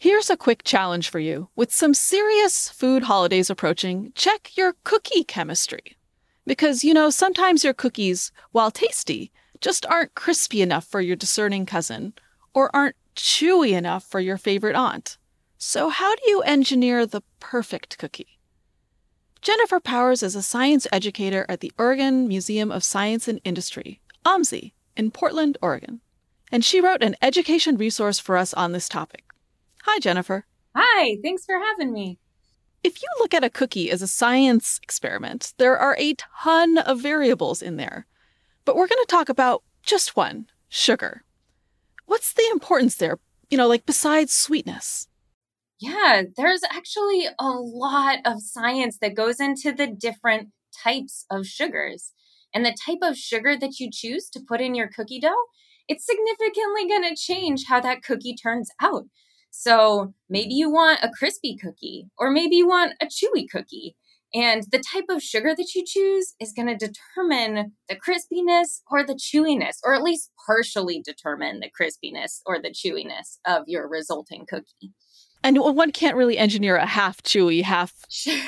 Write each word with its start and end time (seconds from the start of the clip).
Here's 0.00 0.30
a 0.30 0.36
quick 0.36 0.62
challenge 0.62 1.08
for 1.08 1.18
you. 1.18 1.48
With 1.56 1.74
some 1.74 1.92
serious 1.92 2.68
food 2.68 3.02
holidays 3.02 3.50
approaching, 3.50 4.12
check 4.14 4.56
your 4.56 4.76
cookie 4.84 5.24
chemistry. 5.24 5.96
Because, 6.46 6.84
you 6.84 6.94
know, 6.94 7.10
sometimes 7.10 7.64
your 7.64 7.74
cookies, 7.74 8.30
while 8.52 8.70
tasty, 8.70 9.32
just 9.60 9.84
aren't 9.86 10.14
crispy 10.14 10.62
enough 10.62 10.84
for 10.84 11.00
your 11.00 11.16
discerning 11.16 11.66
cousin, 11.66 12.12
or 12.54 12.70
aren't 12.76 12.94
chewy 13.16 13.76
enough 13.76 14.04
for 14.04 14.20
your 14.20 14.36
favorite 14.36 14.76
aunt. 14.76 15.18
So, 15.58 15.88
how 15.88 16.14
do 16.14 16.30
you 16.30 16.42
engineer 16.42 17.04
the 17.04 17.22
perfect 17.40 17.98
cookie? 17.98 18.38
Jennifer 19.42 19.80
Powers 19.80 20.22
is 20.22 20.36
a 20.36 20.42
science 20.42 20.86
educator 20.92 21.44
at 21.48 21.58
the 21.58 21.72
Oregon 21.76 22.28
Museum 22.28 22.70
of 22.70 22.84
Science 22.84 23.26
and 23.26 23.40
Industry, 23.42 24.00
OMSI, 24.24 24.74
in 24.96 25.10
Portland, 25.10 25.58
Oregon. 25.60 26.02
And 26.52 26.64
she 26.64 26.80
wrote 26.80 27.02
an 27.02 27.16
education 27.20 27.76
resource 27.76 28.20
for 28.20 28.36
us 28.36 28.54
on 28.54 28.70
this 28.70 28.88
topic. 28.88 29.24
Hi, 29.84 29.98
Jennifer. 29.98 30.44
Hi, 30.74 31.18
thanks 31.22 31.44
for 31.44 31.58
having 31.58 31.92
me. 31.92 32.18
If 32.84 33.02
you 33.02 33.08
look 33.18 33.34
at 33.34 33.44
a 33.44 33.50
cookie 33.50 33.90
as 33.90 34.02
a 34.02 34.08
science 34.08 34.78
experiment, 34.82 35.52
there 35.58 35.76
are 35.76 35.96
a 35.98 36.14
ton 36.14 36.78
of 36.78 37.00
variables 37.00 37.62
in 37.62 37.76
there. 37.76 38.06
But 38.64 38.76
we're 38.76 38.86
going 38.86 39.02
to 39.02 39.06
talk 39.10 39.28
about 39.28 39.62
just 39.82 40.16
one 40.16 40.46
sugar. 40.68 41.24
What's 42.06 42.32
the 42.32 42.48
importance 42.52 42.96
there, 42.96 43.18
you 43.50 43.58
know, 43.58 43.66
like 43.66 43.86
besides 43.86 44.32
sweetness? 44.32 45.08
Yeah, 45.80 46.22
there's 46.36 46.62
actually 46.70 47.28
a 47.38 47.50
lot 47.50 48.18
of 48.24 48.42
science 48.42 48.98
that 49.00 49.14
goes 49.14 49.40
into 49.40 49.72
the 49.72 49.86
different 49.86 50.48
types 50.82 51.24
of 51.30 51.46
sugars. 51.46 52.12
And 52.54 52.64
the 52.64 52.76
type 52.84 52.98
of 53.02 53.16
sugar 53.16 53.56
that 53.56 53.78
you 53.78 53.90
choose 53.92 54.28
to 54.30 54.40
put 54.40 54.60
in 54.60 54.74
your 54.74 54.88
cookie 54.88 55.20
dough, 55.20 55.44
it's 55.86 56.06
significantly 56.06 56.88
going 56.88 57.04
to 57.08 57.16
change 57.16 57.64
how 57.68 57.80
that 57.80 58.02
cookie 58.02 58.34
turns 58.34 58.70
out. 58.80 59.04
So 59.50 60.14
maybe 60.28 60.54
you 60.54 60.70
want 60.70 61.00
a 61.02 61.10
crispy 61.10 61.56
cookie, 61.56 62.08
or 62.18 62.30
maybe 62.30 62.56
you 62.56 62.68
want 62.68 62.94
a 63.00 63.06
chewy 63.06 63.48
cookie. 63.50 63.96
And 64.34 64.64
the 64.70 64.78
type 64.78 65.06
of 65.08 65.22
sugar 65.22 65.54
that 65.56 65.74
you 65.74 65.84
choose 65.86 66.34
is 66.38 66.52
going 66.52 66.68
to 66.68 66.76
determine 66.76 67.72
the 67.88 67.96
crispiness 67.96 68.82
or 68.90 69.04
the 69.04 69.14
chewiness, 69.14 69.78
or 69.82 69.94
at 69.94 70.02
least 70.02 70.30
partially 70.46 71.00
determine 71.00 71.60
the 71.60 71.70
crispiness 71.70 72.42
or 72.44 72.60
the 72.60 72.70
chewiness 72.70 73.38
of 73.46 73.62
your 73.66 73.88
resulting 73.88 74.44
cookie. 74.46 74.92
And 75.42 75.56
one 75.58 75.92
can't 75.92 76.16
really 76.16 76.36
engineer 76.36 76.76
a 76.76 76.84
half 76.84 77.22
chewy, 77.22 77.62
half 77.62 77.94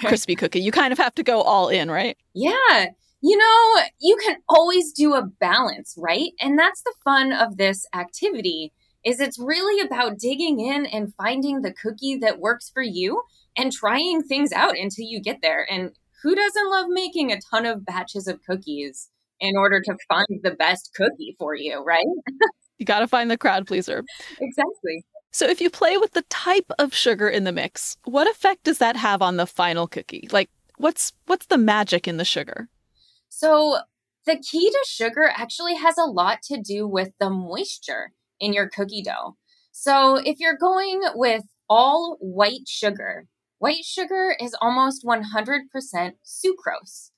crispy 0.04 0.36
cookie. 0.36 0.60
You 0.60 0.72
kind 0.72 0.92
of 0.92 0.98
have 0.98 1.14
to 1.14 1.22
go 1.22 1.40
all 1.40 1.68
in, 1.68 1.90
right? 1.90 2.16
Yeah. 2.34 2.86
You 3.22 3.36
know, 3.36 3.82
you 4.00 4.16
can 4.16 4.36
always 4.48 4.92
do 4.92 5.14
a 5.14 5.22
balance, 5.22 5.94
right? 5.96 6.32
And 6.40 6.58
that's 6.58 6.82
the 6.82 6.94
fun 7.04 7.32
of 7.32 7.58
this 7.58 7.86
activity 7.94 8.72
is 9.04 9.20
it's 9.20 9.38
really 9.38 9.80
about 9.84 10.18
digging 10.18 10.60
in 10.60 10.86
and 10.86 11.14
finding 11.14 11.62
the 11.62 11.72
cookie 11.72 12.16
that 12.16 12.40
works 12.40 12.70
for 12.72 12.82
you 12.82 13.22
and 13.56 13.72
trying 13.72 14.22
things 14.22 14.52
out 14.52 14.76
until 14.76 15.06
you 15.06 15.20
get 15.20 15.38
there. 15.42 15.66
And 15.70 15.92
who 16.22 16.34
doesn't 16.34 16.70
love 16.70 16.86
making 16.88 17.32
a 17.32 17.40
ton 17.50 17.66
of 17.66 17.84
batches 17.84 18.26
of 18.26 18.40
cookies 18.44 19.08
in 19.40 19.56
order 19.56 19.80
to 19.80 19.96
find 20.08 20.40
the 20.42 20.50
best 20.50 20.90
cookie 20.94 21.34
for 21.38 21.54
you, 21.54 21.82
right? 21.82 22.04
you 22.78 22.84
got 22.84 23.00
to 23.00 23.08
find 23.08 23.30
the 23.30 23.38
crowd 23.38 23.66
pleaser. 23.66 24.04
Exactly. 24.38 25.04
So 25.32 25.46
if 25.46 25.60
you 25.60 25.70
play 25.70 25.96
with 25.96 26.12
the 26.12 26.22
type 26.22 26.70
of 26.78 26.92
sugar 26.92 27.28
in 27.28 27.44
the 27.44 27.52
mix, 27.52 27.96
what 28.04 28.28
effect 28.28 28.64
does 28.64 28.78
that 28.78 28.96
have 28.96 29.22
on 29.22 29.36
the 29.36 29.46
final 29.46 29.86
cookie? 29.86 30.28
Like 30.32 30.50
what's 30.76 31.12
what's 31.26 31.46
the 31.46 31.58
magic 31.58 32.08
in 32.08 32.16
the 32.16 32.24
sugar? 32.24 32.68
So 33.28 33.78
the 34.26 34.36
key 34.38 34.70
to 34.70 34.84
sugar 34.86 35.32
actually 35.34 35.76
has 35.76 35.96
a 35.96 36.04
lot 36.04 36.42
to 36.44 36.60
do 36.60 36.86
with 36.86 37.10
the 37.20 37.30
moisture 37.30 38.12
in 38.40 38.52
your 38.52 38.68
cookie 38.68 39.02
dough. 39.02 39.36
So 39.72 40.16
if 40.16 40.38
you're 40.38 40.56
going 40.56 41.02
with 41.14 41.44
all 41.68 42.16
white 42.20 42.66
sugar, 42.66 43.26
white 43.58 43.84
sugar 43.84 44.34
is 44.40 44.56
almost 44.60 45.04
100% 45.04 45.22
sucrose. 45.72 47.10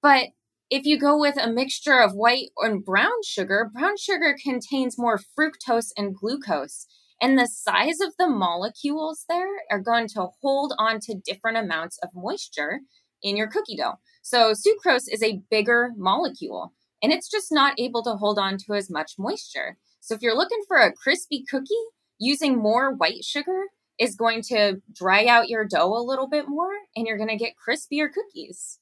But 0.00 0.28
if 0.70 0.84
you 0.84 0.98
go 0.98 1.18
with 1.18 1.36
a 1.40 1.50
mixture 1.50 1.98
of 1.98 2.12
white 2.12 2.50
and 2.58 2.84
brown 2.84 3.22
sugar, 3.24 3.70
brown 3.72 3.96
sugar 3.98 4.36
contains 4.42 4.98
more 4.98 5.18
fructose 5.18 5.88
and 5.96 6.14
glucose. 6.14 6.86
And 7.20 7.36
the 7.36 7.46
size 7.46 8.00
of 8.00 8.12
the 8.18 8.28
molecules 8.28 9.24
there 9.28 9.48
are 9.70 9.80
going 9.80 10.08
to 10.08 10.28
hold 10.40 10.74
on 10.78 11.00
to 11.00 11.20
different 11.24 11.56
amounts 11.56 11.98
of 12.02 12.10
moisture 12.14 12.80
in 13.22 13.36
your 13.36 13.48
cookie 13.48 13.76
dough. 13.76 13.94
So 14.22 14.52
sucrose 14.52 15.06
is 15.10 15.22
a 15.22 15.40
bigger 15.50 15.90
molecule 15.96 16.74
and 17.02 17.12
it's 17.12 17.30
just 17.30 17.48
not 17.50 17.74
able 17.78 18.02
to 18.04 18.16
hold 18.16 18.38
on 18.38 18.56
to 18.58 18.74
as 18.74 18.90
much 18.90 19.12
moisture. 19.18 19.78
So 20.08 20.14
if 20.14 20.22
you're 20.22 20.34
looking 20.34 20.62
for 20.66 20.78
a 20.78 20.90
crispy 20.90 21.44
cookie, 21.50 21.74
using 22.18 22.56
more 22.56 22.94
white 22.94 23.22
sugar 23.22 23.66
is 23.98 24.16
going 24.16 24.40
to 24.44 24.80
dry 24.90 25.26
out 25.26 25.50
your 25.50 25.66
dough 25.66 25.92
a 25.94 26.00
little 26.02 26.26
bit 26.26 26.48
more 26.48 26.70
and 26.96 27.06
you're 27.06 27.18
going 27.18 27.28
to 27.28 27.36
get 27.36 27.52
crispier 27.68 28.08
cookies. 28.10 28.78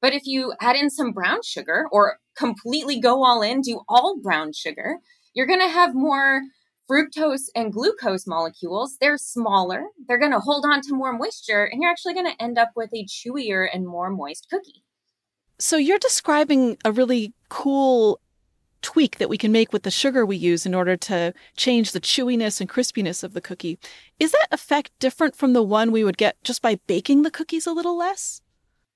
But 0.00 0.14
if 0.14 0.26
you 0.26 0.54
add 0.60 0.76
in 0.76 0.88
some 0.88 1.10
brown 1.10 1.40
sugar 1.42 1.88
or 1.90 2.18
completely 2.36 3.00
go 3.00 3.24
all 3.24 3.42
in, 3.42 3.62
do 3.62 3.80
all 3.88 4.20
brown 4.22 4.52
sugar, 4.52 4.98
you're 5.34 5.48
going 5.48 5.58
to 5.58 5.66
have 5.66 5.96
more 5.96 6.42
fructose 6.88 7.48
and 7.56 7.72
glucose 7.72 8.28
molecules. 8.28 8.96
They're 9.00 9.18
smaller, 9.18 9.86
they're 10.06 10.20
going 10.20 10.30
to 10.30 10.38
hold 10.38 10.64
on 10.64 10.82
to 10.82 10.94
more 10.94 11.12
moisture, 11.12 11.64
and 11.64 11.82
you're 11.82 11.90
actually 11.90 12.14
going 12.14 12.30
to 12.30 12.40
end 12.40 12.58
up 12.58 12.70
with 12.76 12.90
a 12.94 13.06
chewier 13.06 13.66
and 13.72 13.88
more 13.88 14.08
moist 14.08 14.46
cookie. 14.48 14.84
So 15.58 15.76
you're 15.76 15.98
describing 15.98 16.78
a 16.84 16.92
really 16.92 17.34
cool 17.48 18.20
tweak 18.82 19.18
that 19.18 19.28
we 19.28 19.38
can 19.38 19.52
make 19.52 19.72
with 19.72 19.82
the 19.82 19.90
sugar 19.90 20.24
we 20.24 20.36
use 20.36 20.66
in 20.66 20.74
order 20.74 20.96
to 20.96 21.32
change 21.56 21.92
the 21.92 22.00
chewiness 22.00 22.60
and 22.60 22.68
crispiness 22.68 23.22
of 23.22 23.34
the 23.34 23.40
cookie. 23.40 23.78
Is 24.18 24.32
that 24.32 24.48
effect 24.50 24.90
different 24.98 25.36
from 25.36 25.52
the 25.52 25.62
one 25.62 25.92
we 25.92 26.04
would 26.04 26.18
get 26.18 26.42
just 26.42 26.62
by 26.62 26.80
baking 26.86 27.22
the 27.22 27.30
cookies 27.30 27.66
a 27.66 27.72
little 27.72 27.96
less? 27.96 28.42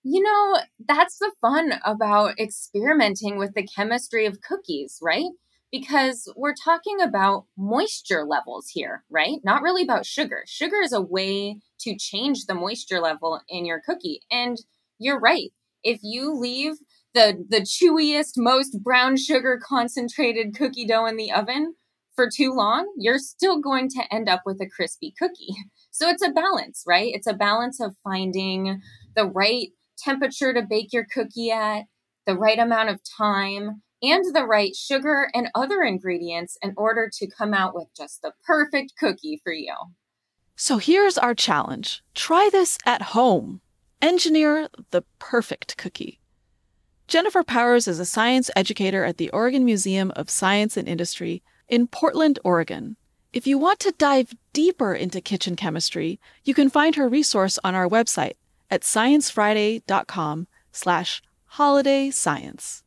You 0.02 0.22
know, 0.22 0.58
that's 0.86 1.18
the 1.18 1.32
fun 1.40 1.74
about 1.84 2.38
experimenting 2.38 3.38
with 3.38 3.54
the 3.54 3.66
chemistry 3.66 4.26
of 4.26 4.42
cookies, 4.42 4.98
right? 5.00 5.30
Because 5.72 6.30
we're 6.36 6.54
talking 6.54 7.00
about 7.00 7.46
moisture 7.56 8.24
levels 8.24 8.68
here, 8.68 9.02
right? 9.10 9.38
Not 9.42 9.62
really 9.62 9.82
about 9.82 10.04
sugar. 10.04 10.44
Sugar 10.46 10.82
is 10.82 10.92
a 10.92 11.00
way 11.00 11.58
to 11.80 11.96
change 11.96 12.44
the 12.44 12.54
moisture 12.54 13.00
level 13.00 13.40
in 13.48 13.64
your 13.64 13.80
cookie. 13.80 14.20
And 14.30 14.58
you're 14.98 15.18
right. 15.18 15.52
If 15.82 16.00
you 16.02 16.34
leave 16.34 16.74
the 17.14 17.44
the 17.48 17.60
chewiest, 17.60 18.34
most 18.36 18.82
brown 18.82 19.16
sugar 19.16 19.60
concentrated 19.62 20.54
cookie 20.56 20.86
dough 20.86 21.06
in 21.06 21.16
the 21.16 21.32
oven 21.32 21.74
for 22.14 22.28
too 22.28 22.52
long, 22.52 22.92
you're 22.96 23.18
still 23.18 23.60
going 23.60 23.88
to 23.90 24.02
end 24.12 24.28
up 24.28 24.42
with 24.46 24.60
a 24.60 24.68
crispy 24.68 25.14
cookie. 25.18 25.54
So 25.96 26.08
it's 26.08 26.26
a 26.26 26.32
balance, 26.32 26.82
right? 26.88 27.12
It's 27.14 27.28
a 27.28 27.34
balance 27.34 27.80
of 27.80 27.94
finding 28.02 28.82
the 29.14 29.26
right 29.26 29.68
temperature 29.96 30.52
to 30.52 30.66
bake 30.68 30.92
your 30.92 31.06
cookie 31.08 31.52
at, 31.52 31.84
the 32.26 32.34
right 32.34 32.58
amount 32.58 32.88
of 32.88 32.98
time, 33.16 33.80
and 34.02 34.34
the 34.34 34.44
right 34.44 34.74
sugar 34.74 35.30
and 35.32 35.50
other 35.54 35.82
ingredients 35.82 36.58
in 36.62 36.74
order 36.76 37.08
to 37.18 37.30
come 37.30 37.54
out 37.54 37.76
with 37.76 37.86
just 37.96 38.22
the 38.22 38.32
perfect 38.44 38.94
cookie 38.98 39.40
for 39.44 39.52
you. 39.52 39.72
So 40.56 40.78
here's 40.78 41.16
our 41.16 41.32
challenge 41.32 42.02
try 42.12 42.48
this 42.50 42.76
at 42.84 43.02
home. 43.02 43.60
Engineer 44.02 44.68
the 44.90 45.02
perfect 45.20 45.76
cookie. 45.76 46.18
Jennifer 47.06 47.44
Powers 47.44 47.86
is 47.86 48.00
a 48.00 48.06
science 48.06 48.50
educator 48.56 49.04
at 49.04 49.18
the 49.18 49.28
Oregon 49.30 49.64
Museum 49.64 50.10
of 50.16 50.30
Science 50.30 50.76
and 50.76 50.88
Industry 50.88 51.42
in 51.68 51.86
Portland, 51.86 52.38
Oregon. 52.44 52.96
If 53.32 53.46
you 53.46 53.58
want 53.58 53.78
to 53.80 53.92
dive 53.98 54.32
deeper 54.54 54.94
into 54.94 55.20
kitchen 55.20 55.54
chemistry, 55.54 56.18
you 56.44 56.54
can 56.54 56.70
find 56.70 56.94
her 56.94 57.08
resource 57.08 57.58
on 57.62 57.74
our 57.74 57.88
website 57.88 58.34
at 58.70 58.82
sciencefriday.com 58.82 60.46
slash 60.72 61.22
holiday 61.46 62.10
science. 62.10 62.83